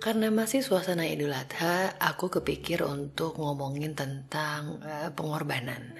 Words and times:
Karena 0.00 0.32
masih 0.32 0.64
suasana 0.64 1.04
Idul 1.04 1.36
Adha, 1.36 1.92
aku 2.00 2.32
kepikir 2.32 2.80
untuk 2.88 3.36
ngomongin 3.36 3.92
tentang 3.92 4.80
uh, 4.80 5.12
pengorbanan. 5.12 5.92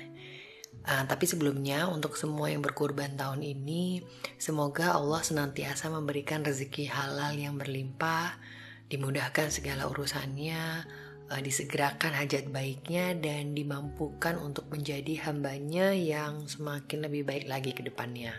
Uh, 0.89 1.05
tapi 1.05 1.29
sebelumnya 1.29 1.85
untuk 1.85 2.17
semua 2.17 2.49
yang 2.49 2.65
berkorban 2.65 3.13
tahun 3.21 3.45
ini, 3.45 4.01
semoga 4.41 4.97
Allah 4.97 5.21
senantiasa 5.21 5.93
memberikan 5.93 6.41
rezeki 6.41 6.89
halal 6.89 7.37
yang 7.37 7.61
berlimpah, 7.61 8.41
dimudahkan 8.89 9.53
segala 9.53 9.85
urusannya, 9.85 10.89
uh, 11.29 11.41
disegerakan 11.45 12.17
hajat 12.17 12.49
baiknya, 12.49 13.13
dan 13.21 13.53
dimampukan 13.53 14.41
untuk 14.41 14.73
menjadi 14.73 15.29
hambanya 15.29 15.93
yang 15.93 16.49
semakin 16.49 17.05
lebih 17.05 17.29
baik 17.29 17.53
lagi 17.53 17.77
ke 17.77 17.85
depannya. 17.85 18.33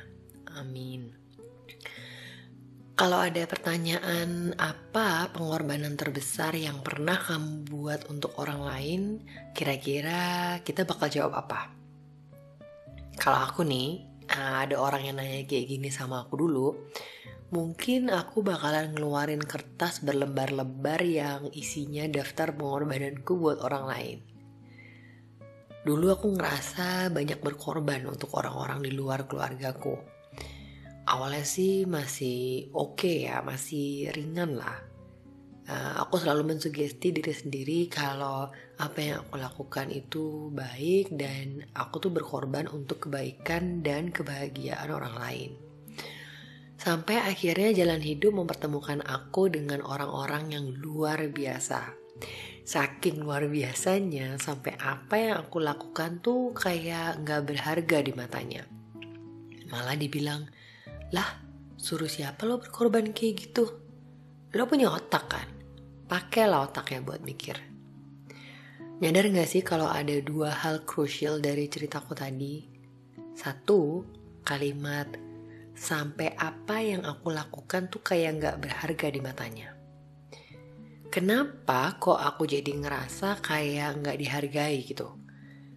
Amin. 0.58 1.14
Kalau 3.02 3.18
ada 3.18 3.50
pertanyaan 3.50 4.54
apa 4.62 5.34
pengorbanan 5.34 5.98
terbesar 5.98 6.54
yang 6.54 6.86
pernah 6.86 7.18
kamu 7.18 7.66
buat 7.66 8.06
untuk 8.14 8.38
orang 8.38 8.62
lain, 8.62 9.02
kira-kira 9.58 10.62
kita 10.62 10.86
bakal 10.86 11.10
jawab 11.10 11.34
apa? 11.34 11.74
Kalau 13.18 13.42
aku 13.42 13.66
nih, 13.66 14.06
eh, 14.30 14.56
ada 14.70 14.78
orang 14.78 15.02
yang 15.10 15.18
nanya 15.18 15.50
kayak 15.50 15.66
gini 15.66 15.90
sama 15.90 16.30
aku 16.30 16.46
dulu, 16.46 16.78
mungkin 17.50 18.14
aku 18.14 18.46
bakalan 18.46 18.94
ngeluarin 18.94 19.42
kertas 19.42 20.06
berlembar-lembar 20.06 21.02
yang 21.02 21.50
isinya 21.58 22.06
daftar 22.06 22.54
pengorbananku 22.54 23.34
buat 23.34 23.66
orang 23.66 23.86
lain. 23.90 24.18
Dulu 25.90 26.06
aku 26.22 26.38
ngerasa 26.38 27.10
banyak 27.10 27.42
berkorban 27.42 28.06
untuk 28.06 28.30
orang-orang 28.38 28.86
di 28.86 28.94
luar 28.94 29.26
keluargaku 29.26 30.11
awalnya 31.12 31.44
sih 31.44 31.84
masih 31.84 32.72
oke 32.72 33.04
okay 33.04 33.28
ya, 33.28 33.44
masih 33.44 34.08
ringan 34.16 34.56
lah. 34.56 34.80
Uh, 35.68 36.04
aku 36.04 36.18
selalu 36.18 36.56
mensugesti 36.56 37.14
diri 37.14 37.32
sendiri 37.32 37.80
kalau 37.92 38.50
apa 38.82 38.98
yang 38.98 39.24
aku 39.24 39.36
lakukan 39.38 39.88
itu 39.94 40.50
baik 40.52 41.14
dan 41.14 41.64
aku 41.78 42.02
tuh 42.02 42.12
berkorban 42.12 42.66
untuk 42.72 43.08
kebaikan 43.08 43.84
dan 43.84 44.10
kebahagiaan 44.10 44.90
orang 44.90 45.16
lain. 45.20 45.52
Sampai 46.82 47.22
akhirnya 47.22 47.78
jalan 47.78 48.02
hidup 48.02 48.34
mempertemukan 48.34 49.06
aku 49.06 49.54
dengan 49.54 49.86
orang-orang 49.86 50.50
yang 50.50 50.66
luar 50.82 51.30
biasa. 51.30 51.94
Saking 52.66 53.22
luar 53.22 53.46
biasanya 53.46 54.42
sampai 54.42 54.74
apa 54.82 55.14
yang 55.14 55.36
aku 55.46 55.62
lakukan 55.62 56.26
tuh 56.26 56.58
kayak 56.58 57.22
nggak 57.22 57.46
berharga 57.46 57.98
di 58.02 58.12
matanya. 58.18 58.66
Malah 59.70 59.94
dibilang, 59.94 60.50
lah, 61.12 61.28
suruh 61.76 62.08
siapa 62.08 62.48
lo 62.48 62.56
berkorban 62.56 63.12
kayak 63.12 63.36
gitu? 63.36 63.68
Lo 64.56 64.64
punya 64.68 64.92
otak 64.92 65.26
kan? 65.28 65.48
Pakailah 66.08 66.72
otaknya 66.72 67.04
buat 67.04 67.20
mikir. 67.24 67.60
Nyadar 69.04 69.28
gak 69.34 69.50
sih 69.50 69.66
kalau 69.66 69.92
ada 69.92 70.14
dua 70.24 70.56
hal 70.56 70.88
krusial 70.88 71.44
dari 71.44 71.68
ceritaku 71.68 72.16
tadi? 72.16 72.64
Satu, 73.36 74.08
kalimat 74.46 75.10
sampai 75.76 76.38
apa 76.38 76.80
yang 76.86 77.04
aku 77.04 77.34
lakukan 77.34 77.92
tuh 77.92 78.00
kayak 78.00 78.40
gak 78.40 78.58
berharga 78.62 79.08
di 79.12 79.20
matanya. 79.20 79.70
Kenapa 81.12 82.00
kok 82.00 82.16
aku 82.16 82.48
jadi 82.48 82.72
ngerasa 82.72 83.44
kayak 83.44 84.00
gak 84.00 84.16
dihargai 84.16 84.80
gitu? 84.88 85.12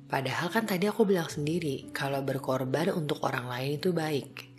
Padahal 0.06 0.47
kan 0.53 0.62
tadi 0.62 0.86
aku 0.86 1.03
bilang 1.03 1.26
sendiri 1.26 1.91
kalau 1.91 2.22
berkorban 2.22 2.94
untuk 2.94 3.19
orang 3.26 3.50
lain 3.50 3.82
itu 3.82 3.91
baik. 3.91 4.53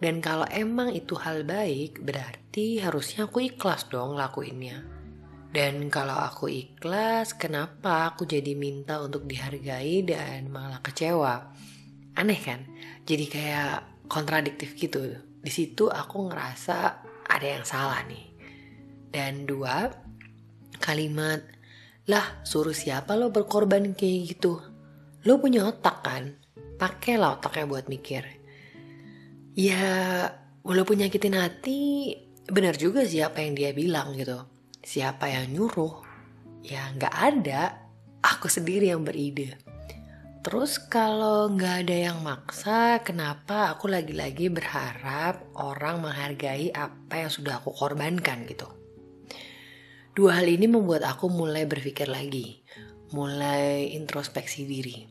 Dan 0.00 0.24
kalau 0.24 0.48
emang 0.48 0.96
itu 0.96 1.12
hal 1.20 1.44
baik, 1.44 2.00
berarti 2.00 2.80
harusnya 2.80 3.28
aku 3.28 3.52
ikhlas 3.52 3.84
dong 3.92 4.16
lakuinnya. 4.16 4.80
Dan 5.52 5.92
kalau 5.92 6.16
aku 6.16 6.48
ikhlas, 6.48 7.36
kenapa 7.36 8.08
aku 8.08 8.24
jadi 8.24 8.56
minta 8.56 8.96
untuk 9.04 9.28
dihargai 9.28 10.00
dan 10.08 10.48
malah 10.48 10.80
kecewa? 10.80 11.52
Aneh 12.16 12.40
kan? 12.40 12.64
Jadi 13.04 13.28
kayak 13.28 14.08
kontradiktif 14.08 14.72
gitu. 14.72 15.20
Di 15.20 15.52
situ 15.52 15.92
aku 15.92 16.32
ngerasa 16.32 16.76
ada 17.28 17.44
yang 17.46 17.68
salah 17.68 18.00
nih. 18.08 18.24
Dan 19.12 19.44
dua, 19.44 19.84
kalimat, 20.80 21.44
lah 22.08 22.40
suruh 22.40 22.72
siapa 22.72 23.20
lo 23.20 23.28
berkorban 23.28 23.92
kayak 23.92 24.32
gitu? 24.32 24.64
Lo 25.28 25.36
punya 25.36 25.68
otak 25.68 26.00
kan? 26.00 26.40
Pakailah 26.80 27.36
otaknya 27.36 27.68
buat 27.68 27.84
mikir 27.92 28.39
Ya, 29.58 30.30
walaupun 30.62 31.02
nyakitin 31.02 31.34
hati, 31.34 32.14
benar 32.46 32.78
juga 32.78 33.02
sih 33.02 33.18
apa 33.18 33.42
yang 33.42 33.58
dia 33.58 33.74
bilang 33.74 34.14
gitu. 34.14 34.46
Siapa 34.78 35.26
yang 35.26 35.50
nyuruh? 35.50 36.06
Ya 36.62 36.94
nggak 36.94 37.14
ada, 37.14 37.82
aku 38.22 38.46
sendiri 38.46 38.94
yang 38.94 39.02
beride. 39.02 39.58
Terus 40.40 40.80
kalau 40.80 41.52
nggak 41.52 41.84
ada 41.84 41.96
yang 42.12 42.24
maksa, 42.24 43.02
kenapa 43.04 43.74
aku 43.76 43.92
lagi-lagi 43.92 44.48
berharap 44.48 45.44
orang 45.58 46.00
menghargai 46.00 46.72
apa 46.72 47.26
yang 47.26 47.30
sudah 47.32 47.60
aku 47.60 47.74
korbankan 47.76 48.48
gitu? 48.48 48.70
Dua 50.16 50.40
hal 50.40 50.48
ini 50.48 50.64
membuat 50.64 51.04
aku 51.04 51.28
mulai 51.28 51.66
berpikir 51.68 52.08
lagi, 52.08 52.62
mulai 53.12 53.92
introspeksi 53.92 54.64
diri. 54.64 55.04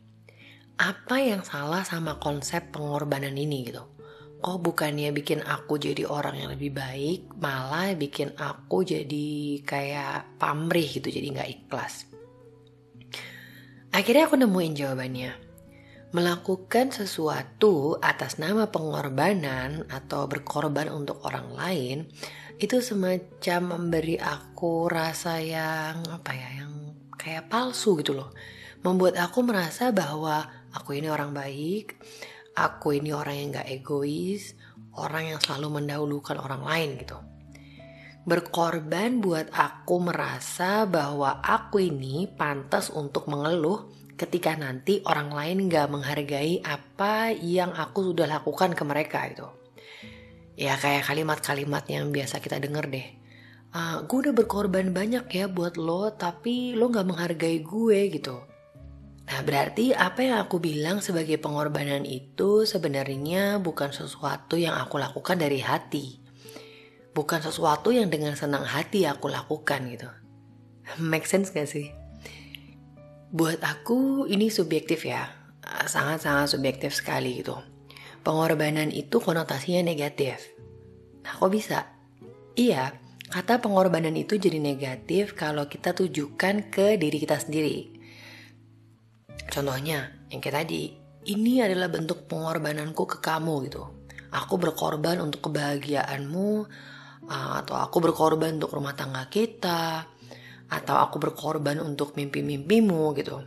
Apa 0.80 1.22
yang 1.22 1.44
salah 1.46 1.84
sama 1.84 2.18
konsep 2.18 2.72
pengorbanan 2.74 3.36
ini 3.36 3.68
gitu? 3.68 3.99
Oh 4.44 4.58
bukannya 4.58 5.12
bikin 5.12 5.44
aku 5.44 5.76
jadi 5.76 6.08
orang 6.08 6.40
yang 6.40 6.50
lebih 6.56 6.72
baik, 6.72 7.36
malah 7.40 7.92
bikin 7.96 8.32
aku 8.40 8.88
jadi 8.88 9.60
kayak 9.68 10.40
pamrih 10.40 10.88
gitu, 10.88 11.12
jadi 11.12 11.28
nggak 11.36 11.50
ikhlas. 11.50 12.08
Akhirnya 13.92 14.30
aku 14.30 14.38
nemuin 14.40 14.74
jawabannya. 14.78 15.32
Melakukan 16.10 16.90
sesuatu 16.90 18.02
atas 18.02 18.42
nama 18.42 18.66
pengorbanan 18.66 19.86
atau 19.94 20.26
berkorban 20.26 20.90
untuk 20.90 21.22
orang 21.22 21.54
lain 21.54 21.98
itu 22.58 22.82
semacam 22.82 23.78
memberi 23.78 24.18
aku 24.18 24.90
rasa 24.90 25.38
yang 25.38 26.02
apa 26.10 26.32
ya, 26.34 26.50
yang 26.66 26.74
kayak 27.14 27.46
palsu 27.52 28.00
gitu 28.02 28.18
loh. 28.18 28.34
Membuat 28.82 29.22
aku 29.22 29.46
merasa 29.46 29.92
bahwa 29.94 30.50
aku 30.74 30.98
ini 30.98 31.12
orang 31.12 31.36
baik, 31.36 32.00
aku 32.56 32.98
ini 32.98 33.14
orang 33.14 33.36
yang 33.36 33.48
gak 33.62 33.70
egois, 33.70 34.56
orang 34.98 35.36
yang 35.36 35.40
selalu 35.40 35.82
mendahulukan 35.82 36.38
orang 36.40 36.64
lain 36.66 36.90
gitu. 37.00 37.18
Berkorban 38.28 39.24
buat 39.24 39.50
aku 39.50 39.96
merasa 40.04 40.86
bahwa 40.86 41.42
aku 41.42 41.82
ini 41.82 42.30
pantas 42.30 42.94
untuk 42.94 43.26
mengeluh 43.32 43.90
ketika 44.20 44.54
nanti 44.54 45.00
orang 45.08 45.32
lain 45.32 45.58
gak 45.72 45.88
menghargai 45.90 46.62
apa 46.62 47.32
yang 47.34 47.72
aku 47.72 48.12
sudah 48.12 48.28
lakukan 48.28 48.76
ke 48.76 48.84
mereka 48.84 49.20
gitu. 49.32 49.48
Ya 50.60 50.76
kayak 50.76 51.08
kalimat-kalimat 51.08 51.88
yang 51.88 52.12
biasa 52.12 52.44
kita 52.44 52.60
denger 52.60 52.92
deh. 52.92 53.08
Uh, 53.70 53.78
ah, 53.78 53.98
gue 54.02 54.18
udah 54.28 54.34
berkorban 54.34 54.92
banyak 54.92 55.30
ya 55.30 55.46
buat 55.46 55.78
lo, 55.78 56.12
tapi 56.18 56.74
lo 56.76 56.90
gak 56.92 57.08
menghargai 57.08 57.64
gue 57.64 58.00
gitu 58.12 58.50
Nah, 59.30 59.46
berarti 59.46 59.94
apa 59.94 60.26
yang 60.26 60.42
aku 60.42 60.58
bilang 60.58 61.06
sebagai 61.06 61.38
pengorbanan 61.38 62.02
itu 62.02 62.66
sebenarnya 62.66 63.62
bukan 63.62 63.94
sesuatu 63.94 64.58
yang 64.58 64.74
aku 64.74 64.98
lakukan 64.98 65.38
dari 65.38 65.62
hati. 65.62 66.18
Bukan 67.14 67.38
sesuatu 67.38 67.94
yang 67.94 68.10
dengan 68.10 68.34
senang 68.34 68.66
hati 68.66 69.06
aku 69.06 69.30
lakukan 69.30 69.86
gitu. 69.86 70.10
Make 70.98 71.30
sense 71.30 71.54
gak 71.54 71.70
sih? 71.70 71.94
Buat 73.30 73.62
aku 73.62 74.26
ini 74.26 74.50
subjektif 74.50 75.06
ya. 75.06 75.30
Sangat-sangat 75.86 76.50
subjektif 76.50 76.98
sekali 76.98 77.46
gitu. 77.46 77.54
Pengorbanan 78.26 78.90
itu 78.90 79.22
konotasinya 79.22 79.86
negatif. 79.86 80.42
Nah, 81.22 81.38
kok 81.38 81.54
bisa? 81.54 81.86
Iya, 82.58 82.98
kata 83.30 83.62
pengorbanan 83.62 84.18
itu 84.18 84.42
jadi 84.42 84.58
negatif 84.58 85.38
kalau 85.38 85.70
kita 85.70 85.94
tujukan 85.94 86.74
ke 86.74 86.98
diri 86.98 87.22
kita 87.22 87.38
sendiri 87.38 87.99
Contohnya, 89.50 90.14
yang 90.30 90.40
kayak 90.40 90.66
tadi, 90.66 90.94
ini 91.26 91.60
adalah 91.60 91.90
bentuk 91.90 92.30
pengorbananku 92.30 93.04
ke 93.10 93.18
kamu 93.18 93.66
gitu. 93.66 93.84
Aku 94.30 94.62
berkorban 94.62 95.18
untuk 95.18 95.50
kebahagiaanmu, 95.50 96.50
uh, 97.26 97.54
atau 97.66 97.76
aku 97.82 97.98
berkorban 97.98 98.62
untuk 98.62 98.78
rumah 98.78 98.94
tangga 98.94 99.26
kita, 99.26 100.06
atau 100.70 100.96
aku 101.02 101.18
berkorban 101.18 101.82
untuk 101.82 102.14
mimpi-mimpimu 102.14 103.18
gitu. 103.18 103.42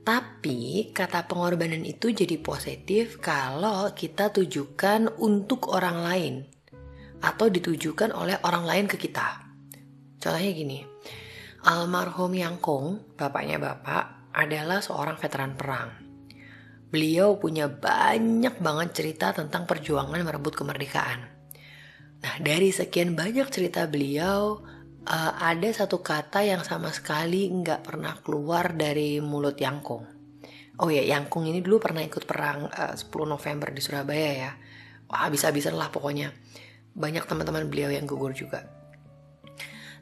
Tapi 0.00 0.90
kata 0.94 1.26
pengorbanan 1.28 1.84
itu 1.84 2.14
jadi 2.14 2.40
positif 2.40 3.20
kalau 3.20 3.90
kita 3.92 4.32
tujukan 4.32 5.10
untuk 5.20 5.74
orang 5.74 5.98
lain 6.06 6.34
atau 7.20 7.52
ditujukan 7.52 8.16
oleh 8.16 8.40
orang 8.46 8.64
lain 8.64 8.86
ke 8.88 8.96
kita. 8.96 9.44
Contohnya 10.16 10.50
gini, 10.56 10.80
almarhum 11.68 12.32
Yangkong, 12.32 13.16
bapaknya 13.20 13.60
bapak, 13.60 14.19
adalah 14.34 14.78
seorang 14.82 15.18
veteran 15.18 15.54
perang. 15.58 15.90
Beliau 16.90 17.38
punya 17.38 17.70
banyak 17.70 18.58
banget 18.58 18.88
cerita 18.90 19.30
tentang 19.30 19.66
perjuangan 19.66 20.26
merebut 20.26 20.58
kemerdekaan. 20.58 21.22
Nah, 22.20 22.34
dari 22.42 22.74
sekian 22.74 23.14
banyak 23.14 23.46
cerita 23.48 23.86
beliau, 23.86 24.58
uh, 25.06 25.32
ada 25.38 25.70
satu 25.70 26.02
kata 26.02 26.42
yang 26.44 26.66
sama 26.66 26.90
sekali 26.90 27.48
nggak 27.48 27.86
pernah 27.86 28.18
keluar 28.20 28.74
dari 28.74 29.22
mulut 29.22 29.56
Yangkung. 29.56 30.04
Oh 30.80 30.88
ya, 30.88 31.04
Yangkung 31.04 31.46
ini 31.46 31.62
dulu 31.62 31.78
pernah 31.78 32.02
ikut 32.02 32.24
perang 32.26 32.68
uh, 32.68 32.94
10 32.96 33.06
November 33.24 33.68
di 33.70 33.80
Surabaya 33.80 34.30
ya. 34.34 34.52
Wah, 35.08 35.28
habis-habisan 35.28 35.78
lah 35.78 35.88
pokoknya. 35.88 36.34
Banyak 36.90 37.24
teman-teman 37.24 37.70
beliau 37.70 37.88
yang 37.92 38.04
gugur 38.04 38.34
juga. 38.34 38.66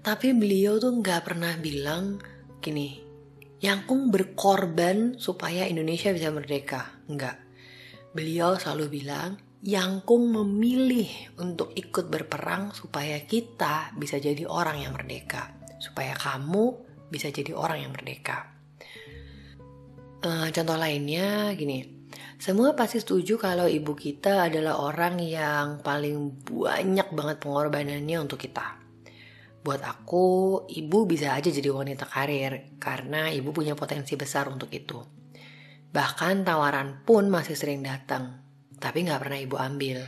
Tapi 0.01 0.33
beliau 0.33 0.79
tuh 0.79 0.95
nggak 0.95 1.21
pernah 1.27 1.53
bilang 1.59 2.23
gini, 2.63 3.08
Yangkung 3.59 4.15
berkorban 4.15 5.19
supaya 5.19 5.67
Indonesia 5.67 6.15
bisa 6.15 6.31
merdeka. 6.31 6.95
Enggak. 7.11 7.43
Beliau 8.15 8.55
selalu 8.55 9.03
bilang, 9.03 9.35
Yangkung 9.67 10.31
memilih 10.31 11.35
untuk 11.43 11.75
ikut 11.75 12.07
berperang 12.07 12.71
supaya 12.71 13.19
kita 13.27 13.91
bisa 13.99 14.23
jadi 14.23 14.47
orang 14.47 14.87
yang 14.87 14.95
merdeka, 14.95 15.51
supaya 15.83 16.15
kamu 16.15 16.79
bisa 17.11 17.35
jadi 17.35 17.51
orang 17.59 17.83
yang 17.83 17.91
merdeka. 17.91 18.55
Uh, 20.23 20.47
contoh 20.55 20.79
lainnya 20.79 21.51
gini, 21.59 21.83
semua 22.39 22.79
pasti 22.79 23.03
setuju 23.03 23.35
kalau 23.35 23.67
ibu 23.67 23.99
kita 23.99 24.47
adalah 24.47 24.79
orang 24.79 25.19
yang 25.19 25.83
paling 25.83 26.39
banyak 26.47 27.11
banget 27.11 27.37
pengorbanannya 27.43 28.19
untuk 28.23 28.39
kita. 28.39 28.78
Buat 29.69 29.85
aku, 29.85 30.65
ibu 30.73 31.05
bisa 31.05 31.37
aja 31.37 31.53
jadi 31.53 31.69
wanita 31.69 32.09
karir 32.09 32.81
karena 32.81 33.29
ibu 33.29 33.53
punya 33.53 33.77
potensi 33.77 34.17
besar 34.17 34.49
untuk 34.49 34.73
itu. 34.73 34.97
Bahkan 35.93 36.49
tawaran 36.49 37.05
pun 37.05 37.29
masih 37.29 37.53
sering 37.53 37.85
datang 37.85 38.49
tapi 38.81 39.05
nggak 39.05 39.21
pernah 39.21 39.39
ibu 39.39 39.57
ambil. 39.61 39.99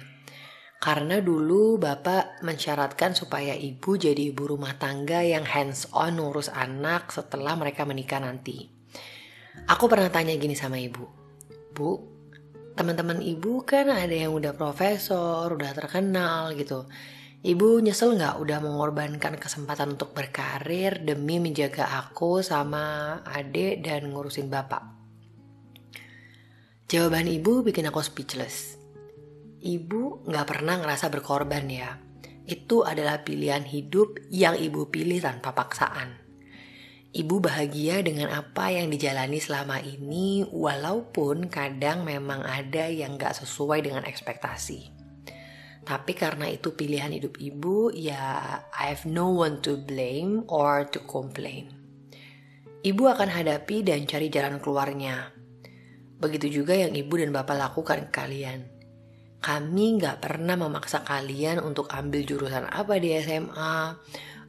Karena 0.81 1.21
dulu 1.21 1.77
bapak 1.77 2.41
mensyaratkan 2.41 3.13
supaya 3.13 3.53
ibu 3.53 4.01
jadi 4.01 4.33
ibu 4.33 4.49
rumah 4.49 4.81
tangga 4.81 5.21
yang 5.21 5.45
hands 5.45 5.93
on 5.93 6.17
ngurus 6.17 6.49
anak 6.49 7.13
setelah 7.13 7.53
mereka 7.53 7.85
menikah 7.85 8.17
nanti. 8.17 8.65
Aku 9.69 9.93
pernah 9.93 10.09
tanya 10.09 10.33
gini 10.41 10.57
sama 10.57 10.81
ibu, 10.81 11.05
Bu, 11.77 12.01
teman-teman 12.81 13.21
ibu 13.21 13.61
kan 13.69 13.93
ada 13.93 14.15
yang 14.15 14.33
udah 14.33 14.57
profesor, 14.57 15.53
udah 15.53 15.77
terkenal 15.77 16.57
gitu. 16.57 16.89
Ibu 17.41 17.81
nyesel 17.81 18.21
nggak 18.21 18.37
udah 18.37 18.61
mengorbankan 18.61 19.41
kesempatan 19.41 19.97
untuk 19.97 20.13
berkarir 20.13 21.01
demi 21.01 21.41
menjaga 21.41 21.89
aku 21.89 22.45
sama 22.45 23.17
adik 23.25 23.81
dan 23.81 24.13
ngurusin 24.13 24.53
bapak? 24.53 24.85
Jawaban 26.85 27.25
ibu 27.33 27.65
bikin 27.65 27.89
aku 27.89 28.05
speechless. 28.05 28.77
Ibu 29.65 30.29
gak 30.29 30.53
pernah 30.53 30.85
ngerasa 30.85 31.09
berkorban 31.09 31.65
ya. 31.65 31.97
Itu 32.45 32.85
adalah 32.85 33.25
pilihan 33.25 33.65
hidup 33.65 34.21
yang 34.29 34.61
ibu 34.61 34.93
pilih 34.93 35.25
tanpa 35.25 35.57
paksaan. 35.57 36.21
Ibu 37.17 37.41
bahagia 37.41 38.05
dengan 38.05 38.37
apa 38.37 38.69
yang 38.69 38.93
dijalani 38.93 39.41
selama 39.41 39.81
ini 39.81 40.45
walaupun 40.45 41.49
kadang 41.49 42.05
memang 42.05 42.45
ada 42.45 42.85
yang 42.93 43.17
gak 43.17 43.33
sesuai 43.41 43.81
dengan 43.81 44.05
ekspektasi. 44.05 45.00
Tapi 45.81 46.13
karena 46.13 46.47
itu 46.47 46.77
pilihan 46.77 47.11
hidup 47.11 47.41
ibu, 47.41 47.91
ya 47.91 48.61
I 48.71 48.93
have 48.93 49.09
no 49.09 49.33
one 49.33 49.65
to 49.65 49.81
blame 49.81 50.45
or 50.47 50.87
to 50.93 51.01
complain. 51.09 51.73
Ibu 52.81 53.03
akan 53.13 53.29
hadapi 53.33 53.85
dan 53.85 54.09
cari 54.09 54.33
jalan 54.33 54.61
keluarnya 54.61 55.41
Begitu 56.21 56.61
juga 56.61 56.77
yang 56.77 56.93
ibu 56.93 57.17
dan 57.17 57.33
bapak 57.33 57.57
lakukan 57.57 57.99
ke 58.07 58.11
kalian. 58.13 58.69
Kami 59.41 59.97
nggak 59.97 60.21
pernah 60.21 60.53
memaksa 60.53 61.01
kalian 61.01 61.65
untuk 61.65 61.89
ambil 61.89 62.21
jurusan 62.29 62.69
apa 62.69 63.01
di 63.01 63.17
SMA, 63.17 63.97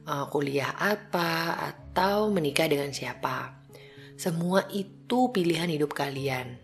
eh, 0.04 0.24
kuliah 0.28 0.76
apa, 0.76 1.56
atau 1.72 2.28
menikah 2.28 2.68
dengan 2.68 2.92
siapa. 2.92 3.64
Semua 4.20 4.68
itu 4.68 5.32
pilihan 5.32 5.72
hidup 5.72 5.96
kalian 5.96 6.60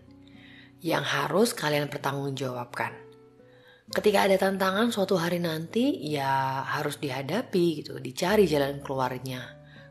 yang 0.85 1.01
harus 1.01 1.57
kalian 1.57 1.89
pertanggungjawabkan. 1.89 3.08
Ketika 3.89 4.29
ada 4.29 4.37
tantangan 4.37 4.93
suatu 4.93 5.17
hari 5.17 5.41
nanti, 5.41 5.97
ya 6.05 6.61
harus 6.61 7.01
dihadapi 7.01 7.81
gitu, 7.81 7.97
dicari 7.97 8.45
jalan 8.45 8.85
keluarnya, 8.85 9.41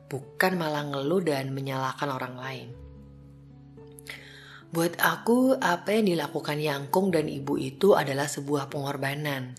bukan 0.06 0.55
malah 0.55 0.87
ngeluh 0.87 1.19
dan 1.19 1.50
menyalahkan 1.50 2.06
orang 2.06 2.35
lain. 2.39 2.69
Buat 4.71 5.03
aku, 5.03 5.59
apa 5.59 5.99
yang 5.99 6.15
dilakukan 6.15 6.62
Yangkung 6.62 7.11
dan 7.11 7.27
ibu 7.27 7.59
itu 7.59 7.99
adalah 7.99 8.31
sebuah 8.31 8.71
pengorbanan. 8.71 9.59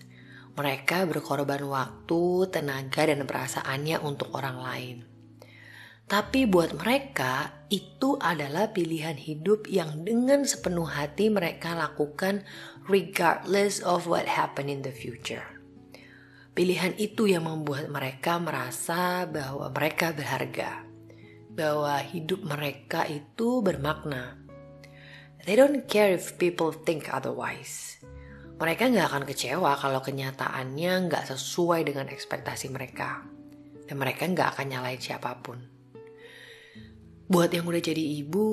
Mereka 0.56 1.04
berkorban 1.04 1.60
waktu, 1.68 2.48
tenaga, 2.48 3.12
dan 3.12 3.28
perasaannya 3.28 4.00
untuk 4.00 4.32
orang 4.32 4.56
lain. 4.56 5.09
Tapi 6.10 6.42
buat 6.42 6.74
mereka, 6.74 7.54
itu 7.70 8.18
adalah 8.18 8.74
pilihan 8.74 9.14
hidup 9.14 9.70
yang 9.70 10.02
dengan 10.02 10.42
sepenuh 10.42 10.90
hati 10.90 11.30
mereka 11.30 11.78
lakukan 11.78 12.42
regardless 12.90 13.78
of 13.86 14.10
what 14.10 14.26
happen 14.26 14.66
in 14.66 14.82
the 14.82 14.90
future. 14.90 15.46
Pilihan 16.50 16.98
itu 16.98 17.30
yang 17.30 17.46
membuat 17.46 17.86
mereka 17.86 18.42
merasa 18.42 19.22
bahwa 19.22 19.70
mereka 19.70 20.10
berharga, 20.10 20.82
bahwa 21.54 21.94
hidup 22.02 22.42
mereka 22.42 23.06
itu 23.06 23.62
bermakna 23.62 24.34
They 25.46 25.56
don't 25.56 25.88
care 25.88 26.12
if 26.12 26.36
people 26.36 26.74
think 26.74 27.08
otherwise. 27.08 27.96
Mereka 28.60 28.92
nggak 28.92 29.08
akan 29.08 29.24
kecewa 29.24 29.72
kalau 29.78 30.04
kenyataannya 30.04 31.08
nggak 31.08 31.32
sesuai 31.32 31.86
dengan 31.88 32.12
ekspektasi 32.12 32.68
mereka. 32.68 33.24
Dan 33.88 33.96
mereka 33.96 34.28
nggak 34.28 34.58
akan 34.58 34.66
nyalain 34.68 35.00
siapa 35.00 35.40
pun. 35.40 35.79
Buat 37.30 37.54
yang 37.54 37.70
udah 37.70 37.78
jadi 37.78 38.02
ibu, 38.26 38.46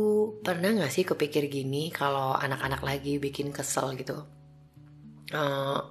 pernah 0.46 0.70
nggak 0.70 0.94
sih 0.94 1.02
kepikir 1.02 1.50
gini 1.50 1.90
kalau 1.90 2.38
anak-anak 2.38 2.86
lagi 2.86 3.18
bikin 3.18 3.50
kesel 3.50 3.98
gitu? 3.98 4.22
Uh, 5.34 5.82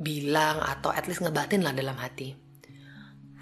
bilang 0.00 0.64
atau 0.64 0.88
at 0.88 1.04
least 1.04 1.20
ngebatin 1.20 1.62
lah 1.62 1.76
dalam 1.76 1.94
hati 1.94 2.34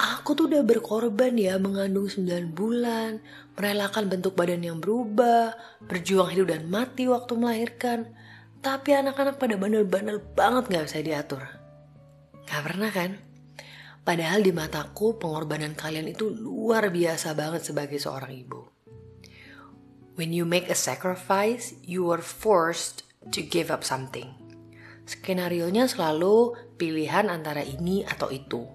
Aku 0.00 0.32
tuh 0.32 0.48
udah 0.48 0.64
berkorban 0.64 1.36
ya 1.36 1.60
mengandung 1.60 2.08
9 2.08 2.56
bulan, 2.56 3.20
merelakan 3.52 4.08
bentuk 4.08 4.32
badan 4.32 4.64
yang 4.64 4.80
berubah, 4.80 5.52
berjuang 5.84 6.32
hidup 6.32 6.56
dan 6.56 6.72
mati 6.72 7.04
waktu 7.04 7.36
melahirkan. 7.36 8.08
Tapi 8.64 8.96
anak-anak 8.96 9.36
pada 9.36 9.60
bandel-bandel 9.60 10.24
banget 10.32 10.72
gak 10.72 10.84
bisa 10.88 11.04
diatur. 11.04 11.44
Gak 12.48 12.62
pernah 12.64 12.88
kan? 12.88 13.20
Padahal 14.00 14.40
di 14.40 14.56
mataku 14.56 15.20
pengorbanan 15.20 15.76
kalian 15.76 16.08
itu 16.08 16.32
luar 16.32 16.88
biasa 16.88 17.36
banget 17.36 17.68
sebagai 17.68 18.00
seorang 18.00 18.32
ibu. 18.32 18.79
When 20.20 20.36
you 20.36 20.44
make 20.44 20.68
a 20.68 20.76
sacrifice, 20.76 21.72
you 21.80 22.12
are 22.12 22.20
forced 22.20 23.08
to 23.32 23.40
give 23.40 23.72
up 23.72 23.88
something. 23.88 24.28
Skenario-nya 25.08 25.88
selalu 25.88 26.60
pilihan 26.76 27.32
antara 27.32 27.64
ini 27.64 28.04
atau 28.04 28.28
itu 28.28 28.68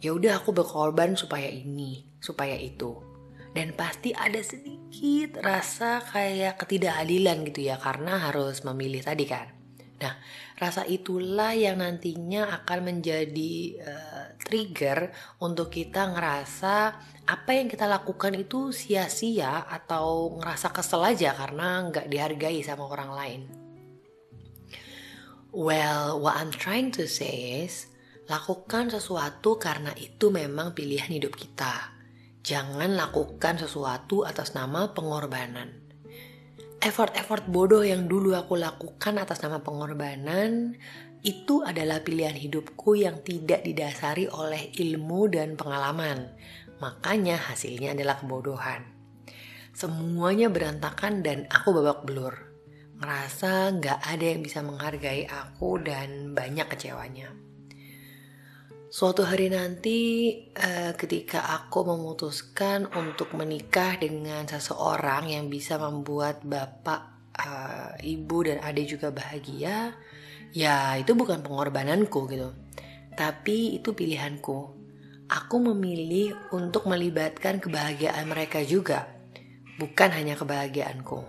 ya 0.00 0.16
udah 0.16 0.40
aku 0.40 0.56
berkorban 0.56 1.14
supaya 1.14 1.46
ini, 1.46 2.08
supaya 2.18 2.56
itu. 2.56 2.96
Dan 3.50 3.76
pasti 3.76 4.14
ada 4.14 4.40
sedikit 4.40 5.42
rasa 5.42 6.00
kayak 6.00 6.56
ketidakadilan 6.56 7.44
gitu 7.52 7.68
ya 7.68 7.76
karena 7.76 8.16
harus 8.30 8.64
memilih 8.64 9.04
tadi 9.04 9.26
kan. 9.28 9.59
Nah, 10.00 10.16
rasa 10.56 10.88
itulah 10.88 11.52
yang 11.52 11.84
nantinya 11.84 12.48
akan 12.64 12.78
menjadi 12.88 13.54
uh, 13.84 14.24
trigger 14.40 15.12
untuk 15.44 15.68
kita 15.68 16.16
ngerasa 16.16 16.76
apa 17.28 17.50
yang 17.52 17.68
kita 17.68 17.84
lakukan 17.84 18.32
itu 18.32 18.72
sia-sia 18.72 19.68
atau 19.68 20.40
ngerasa 20.40 20.72
kesel 20.72 21.04
aja 21.04 21.36
karena 21.36 21.84
nggak 21.92 22.08
dihargai 22.08 22.64
sama 22.64 22.88
orang 22.88 23.10
lain. 23.12 23.42
Well, 25.52 26.22
what 26.22 26.40
I'm 26.40 26.54
trying 26.54 26.94
to 26.96 27.04
say 27.10 27.66
is, 27.66 27.90
Lakukan 28.30 28.94
sesuatu 28.94 29.58
karena 29.58 29.90
itu 29.98 30.30
memang 30.30 30.70
pilihan 30.70 31.10
hidup 31.10 31.34
kita. 31.34 31.90
Jangan 32.46 32.94
lakukan 32.94 33.58
sesuatu 33.58 34.22
atas 34.22 34.54
nama 34.54 34.94
pengorbanan. 34.94 35.89
Effort-effort 36.80 37.44
bodoh 37.44 37.84
yang 37.84 38.08
dulu 38.08 38.32
aku 38.32 38.56
lakukan 38.56 39.20
atas 39.20 39.44
nama 39.44 39.60
pengorbanan 39.60 40.72
itu 41.20 41.60
adalah 41.60 42.00
pilihan 42.00 42.32
hidupku 42.32 42.96
yang 42.96 43.20
tidak 43.20 43.60
didasari 43.60 44.24
oleh 44.32 44.72
ilmu 44.72 45.28
dan 45.28 45.60
pengalaman. 45.60 46.32
Makanya 46.80 47.36
hasilnya 47.36 47.92
adalah 47.92 48.16
kebodohan. 48.24 48.88
Semuanya 49.76 50.48
berantakan 50.48 51.20
dan 51.20 51.44
aku 51.52 51.76
babak 51.76 52.08
belur. 52.08 52.32
Ngerasa 52.96 53.76
gak 53.76 54.00
ada 54.00 54.24
yang 54.24 54.40
bisa 54.40 54.64
menghargai 54.64 55.28
aku 55.28 55.84
dan 55.84 56.32
banyak 56.32 56.64
kecewanya. 56.64 57.49
Suatu 58.90 59.22
hari 59.22 59.54
nanti, 59.54 60.34
uh, 60.50 60.98
ketika 60.98 61.46
aku 61.46 61.86
memutuskan 61.86 62.90
untuk 62.90 63.38
menikah 63.38 63.94
dengan 63.94 64.42
seseorang 64.50 65.30
yang 65.30 65.46
bisa 65.46 65.78
membuat 65.78 66.42
bapak, 66.42 67.30
uh, 67.38 67.94
ibu, 68.02 68.50
dan 68.50 68.58
adik 68.58 68.98
juga 68.98 69.14
bahagia, 69.14 69.94
ya 70.50 70.98
itu 70.98 71.14
bukan 71.14 71.38
pengorbananku 71.38 72.26
gitu, 72.34 72.50
tapi 73.14 73.78
itu 73.78 73.94
pilihanku. 73.94 74.82
aku 75.30 75.56
memilih 75.62 76.34
untuk 76.50 76.90
melibatkan 76.90 77.62
kebahagiaan 77.62 78.26
mereka 78.26 78.66
juga, 78.66 79.06
bukan 79.78 80.10
hanya 80.10 80.34
kebahagiaanku. 80.34 81.22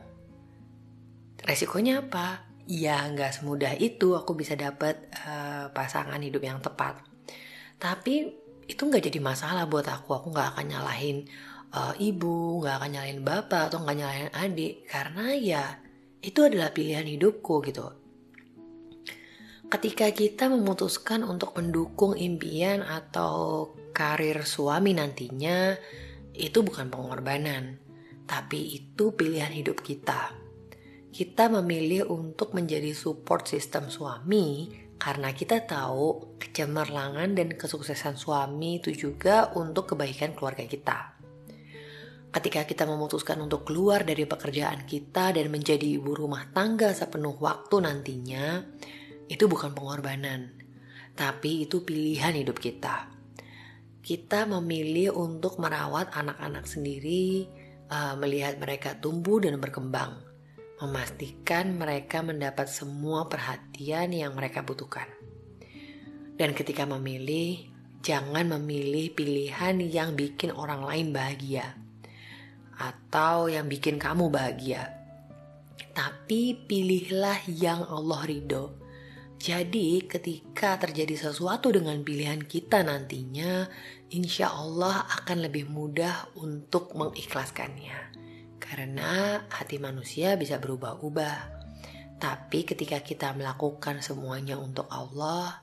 Resikonya 1.46 2.10
apa? 2.10 2.42
Ya 2.66 3.06
nggak 3.06 3.38
semudah 3.38 3.78
itu 3.78 4.18
aku 4.18 4.34
bisa 4.34 4.58
dapat 4.58 5.06
uh, 5.22 5.70
pasangan 5.70 6.18
hidup 6.18 6.42
yang 6.42 6.58
tepat. 6.58 7.12
Tapi 7.82 8.30
itu 8.70 8.82
nggak 8.86 9.10
jadi 9.10 9.20
masalah 9.20 9.66
buat 9.66 9.90
aku. 9.90 10.14
Aku 10.14 10.28
nggak 10.30 10.54
akan 10.54 10.66
nyalahin 10.70 11.26
uh, 11.74 11.98
ibu, 11.98 12.62
nggak 12.62 12.76
akan 12.78 12.90
nyalahin 12.94 13.22
bapak 13.26 13.74
atau 13.74 13.82
nggak 13.82 13.98
nyalahin 13.98 14.32
adik 14.38 14.86
karena 14.86 15.26
ya 15.34 15.64
itu 16.22 16.46
adalah 16.46 16.70
pilihan 16.70 17.10
hidupku 17.10 17.66
gitu 17.66 17.90
ketika 19.72 20.12
kita 20.12 20.52
memutuskan 20.52 21.24
untuk 21.24 21.56
mendukung 21.56 22.20
impian 22.20 22.84
atau 22.84 23.72
karir 23.96 24.44
suami 24.44 24.92
nantinya, 24.92 25.80
itu 26.36 26.60
bukan 26.60 26.92
pengorbanan, 26.92 27.80
tapi 28.28 28.84
itu 28.84 29.16
pilihan 29.16 29.56
hidup 29.56 29.80
kita. 29.80 30.36
Kita 31.12 31.48
memilih 31.48 32.12
untuk 32.12 32.52
menjadi 32.52 32.92
support 32.92 33.48
system 33.48 33.88
suami 33.88 34.76
karena 35.02 35.34
kita 35.34 35.66
tahu 35.66 36.38
kecemerlangan 36.38 37.34
dan 37.34 37.58
kesuksesan 37.58 38.22
suami 38.22 38.78
itu 38.78 38.94
juga 38.94 39.50
untuk 39.58 39.98
kebaikan 39.98 40.38
keluarga 40.38 40.62
kita. 40.62 41.18
Ketika 42.30 42.70
kita 42.70 42.86
memutuskan 42.86 43.42
untuk 43.42 43.66
keluar 43.66 44.06
dari 44.06 44.30
pekerjaan 44.30 44.86
kita 44.86 45.34
dan 45.34 45.50
menjadi 45.50 45.98
ibu 45.98 46.14
rumah 46.14 46.54
tangga 46.54 46.94
sepenuh 46.94 47.34
waktu 47.42 47.82
nantinya, 47.82 48.62
itu 49.26 49.50
bukan 49.50 49.74
pengorbanan, 49.74 50.54
tapi 51.18 51.66
itu 51.66 51.82
pilihan 51.82 52.38
hidup 52.38 52.62
kita. 52.62 53.10
Kita 54.06 54.46
memilih 54.46 55.18
untuk 55.18 55.58
merawat 55.58 56.14
anak-anak 56.14 56.70
sendiri, 56.70 57.50
uh, 57.90 58.14
melihat 58.22 58.62
mereka 58.62 58.94
tumbuh 59.02 59.42
dan 59.42 59.58
berkembang, 59.58 60.22
memastikan 60.82 61.78
mereka 61.78 62.26
mendapat 62.26 62.66
semua 62.68 63.30
perhatian 63.30 64.12
yang 64.12 64.34
mereka 64.34 64.66
butuhkan. 64.66 65.06
Dan 66.36 66.58
ketika 66.58 66.90
memilih, 66.90 67.70
jangan 68.02 68.50
memilih 68.58 69.14
pilihan 69.14 69.78
yang 69.80 70.18
bikin 70.18 70.50
orang 70.52 70.82
lain 70.82 71.14
bahagia 71.14 71.78
atau 72.76 73.46
yang 73.46 73.70
bikin 73.70 74.02
kamu 74.02 74.34
bahagia. 74.34 74.90
Tapi 75.94 76.58
pilihlah 76.66 77.46
yang 77.46 77.86
Allah 77.86 78.26
ridho 78.26 78.82
jadi 79.42 80.06
ketika 80.06 80.78
terjadi 80.78 81.18
sesuatu 81.18 81.74
dengan 81.74 82.06
pilihan 82.06 82.46
kita 82.46 82.86
nantinya, 82.86 83.66
insya 84.14 84.54
Allah 84.54 85.02
akan 85.18 85.50
lebih 85.50 85.66
mudah 85.66 86.30
untuk 86.38 86.94
mengikhlaskannya. 86.94 88.21
Karena 88.72 89.44
hati 89.52 89.84
manusia 89.84 90.40
bisa 90.40 90.56
berubah-ubah. 90.56 91.60
Tapi 92.24 92.64
ketika 92.64 93.04
kita 93.04 93.36
melakukan 93.36 94.00
semuanya 94.00 94.56
untuk 94.56 94.88
Allah, 94.88 95.60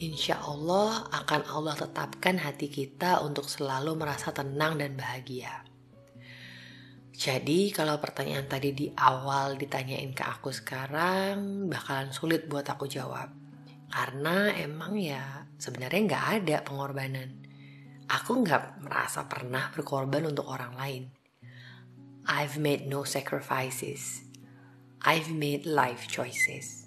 insya 0.00 0.40
Allah 0.40 1.04
akan 1.12 1.52
Allah 1.52 1.76
tetapkan 1.76 2.40
hati 2.40 2.72
kita 2.72 3.20
untuk 3.20 3.44
selalu 3.52 4.00
merasa 4.00 4.32
tenang 4.32 4.80
dan 4.80 4.96
bahagia. 4.96 5.68
Jadi 7.12 7.76
kalau 7.76 8.00
pertanyaan 8.00 8.48
tadi 8.48 8.72
di 8.72 8.88
awal 8.88 9.60
ditanyain 9.60 10.16
ke 10.16 10.24
aku 10.24 10.48
sekarang 10.48 11.68
bakalan 11.68 12.08
sulit 12.08 12.48
buat 12.48 12.64
aku 12.64 12.88
jawab. 12.88 13.36
Karena 13.92 14.56
emang 14.56 14.96
ya 14.96 15.44
sebenarnya 15.60 16.00
nggak 16.08 16.26
ada 16.40 16.56
pengorbanan. 16.64 17.36
Aku 18.08 18.40
nggak 18.40 18.80
merasa 18.80 19.28
pernah 19.28 19.68
berkorban 19.76 20.24
untuk 20.24 20.48
orang 20.48 20.72
lain. 20.72 21.15
I've 22.28 22.58
made 22.58 22.88
no 22.88 23.04
sacrifices. 23.04 24.22
I've 25.00 25.30
made 25.30 25.64
life 25.64 26.08
choices. 26.08 26.85